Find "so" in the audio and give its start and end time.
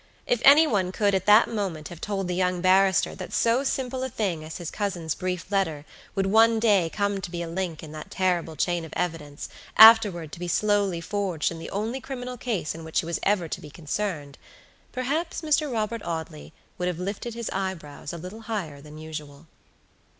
3.31-3.63